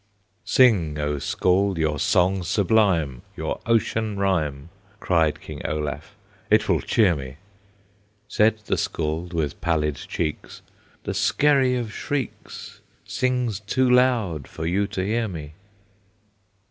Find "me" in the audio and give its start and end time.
7.15-7.37, 15.27-15.53